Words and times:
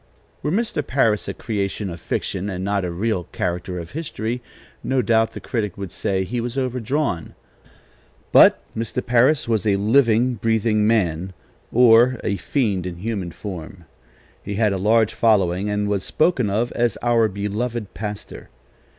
Were 0.41 0.49
Mr. 0.49 0.81
Parris 0.83 1.27
a 1.27 1.33
creation 1.35 1.91
of 1.91 2.01
fiction 2.01 2.49
and 2.49 2.63
not 2.65 2.83
a 2.83 2.89
real 2.89 3.25
character 3.25 3.77
of 3.77 3.91
history, 3.91 4.41
no 4.83 5.03
doubt 5.03 5.33
the 5.33 5.39
critic 5.39 5.77
would 5.77 5.91
say 5.91 6.23
he 6.23 6.41
was 6.41 6.57
overdrawn; 6.57 7.35
but 8.31 8.63
Samuel 8.73 9.03
Parris 9.05 9.47
was 9.47 9.67
a 9.67 9.75
living, 9.75 10.33
breathing 10.33 10.87
man, 10.87 11.33
or 11.71 12.17
a 12.23 12.37
fiend 12.37 12.87
in 12.87 12.95
human 12.97 13.29
form. 13.29 13.85
He 14.41 14.55
had 14.55 14.73
a 14.73 14.79
large 14.79 15.13
following, 15.13 15.69
and 15.69 15.87
was 15.87 16.03
spoken 16.03 16.49
of 16.49 16.71
as 16.71 16.97
our 17.03 17.27
beloved 17.27 17.93
pastor. 17.93 18.49